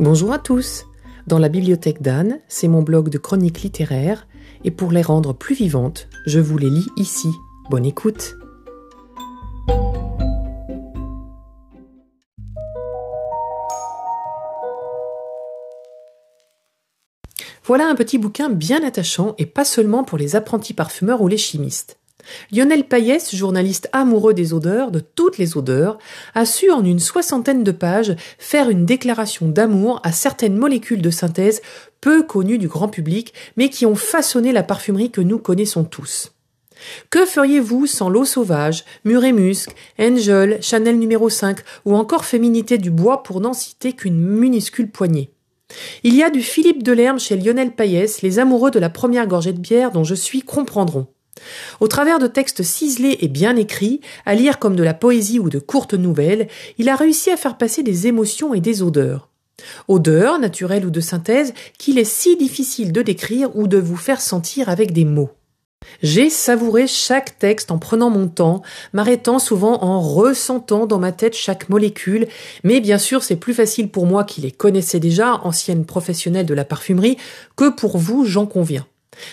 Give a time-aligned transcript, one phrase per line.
[0.00, 0.86] Bonjour à tous.
[1.26, 4.28] Dans la bibliothèque d'Anne, c'est mon blog de chroniques littéraires,
[4.62, 7.28] et pour les rendre plus vivantes, je vous les lis ici.
[7.68, 8.36] Bonne écoute.
[17.64, 21.36] Voilà un petit bouquin bien attachant et pas seulement pour les apprentis parfumeurs ou les
[21.36, 21.97] chimistes.
[22.52, 25.98] Lionel Payès, journaliste amoureux des odeurs, de toutes les odeurs,
[26.34, 31.10] a su en une soixantaine de pages faire une déclaration d'amour à certaines molécules de
[31.10, 31.62] synthèse
[32.00, 36.32] peu connues du grand public, mais qui ont façonné la parfumerie que nous connaissons tous.
[37.10, 42.78] Que feriez-vous sans l'eau sauvage, mûre et musc, Angel, Chanel numéro 5 ou encore Féminité
[42.78, 45.32] du bois pour n'en citer qu'une minuscule poignée?
[46.02, 49.52] Il y a du Philippe Delerme chez Lionel Payès, les amoureux de la première gorgée
[49.52, 51.08] de bière dont je suis comprendront.
[51.80, 55.50] Au travers de textes ciselés et bien écrits, à lire comme de la poésie ou
[55.50, 59.28] de courtes nouvelles, il a réussi à faire passer des émotions et des odeurs.
[59.88, 64.20] Odeurs, naturelles ou de synthèse, qu'il est si difficile de décrire ou de vous faire
[64.20, 65.30] sentir avec des mots.
[66.02, 71.34] J'ai savouré chaque texte en prenant mon temps, m'arrêtant souvent en ressentant dans ma tête
[71.34, 72.28] chaque molécule,
[72.62, 76.54] mais bien sûr c'est plus facile pour moi qui les connaissais déjà, ancienne professionnelle de
[76.54, 77.16] la parfumerie,
[77.56, 78.86] que pour vous, j'en conviens.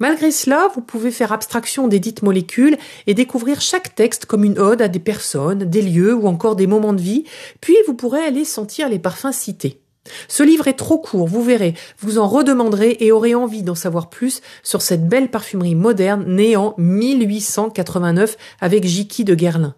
[0.00, 4.58] Malgré cela, vous pouvez faire abstraction des dites molécules et découvrir chaque texte comme une
[4.58, 7.24] ode à des personnes, des lieux ou encore des moments de vie,
[7.60, 9.80] puis vous pourrez aller sentir les parfums cités.
[10.26, 14.08] Ce livre est trop court, vous verrez, vous en redemanderez et aurez envie d'en savoir
[14.08, 19.74] plus sur cette belle parfumerie moderne née en 1889 avec Jiki de Guerlain.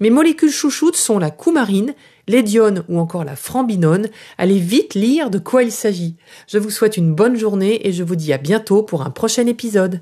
[0.00, 1.94] Mes molécules chouchoutes sont la coumarine,
[2.30, 4.08] l'édione ou encore la frambinone.
[4.38, 6.16] Allez vite lire de quoi il s'agit.
[6.48, 9.46] Je vous souhaite une bonne journée et je vous dis à bientôt pour un prochain
[9.46, 10.00] épisode.